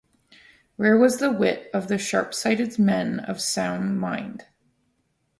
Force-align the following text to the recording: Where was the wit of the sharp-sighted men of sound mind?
Where 0.77 0.97
was 0.97 1.17
the 1.17 1.31
wit 1.31 1.69
of 1.75 1.87
the 1.87 1.99
sharp-sighted 1.99 2.79
men 2.79 3.19
of 3.19 3.39
sound 3.39 3.99
mind? 3.99 4.45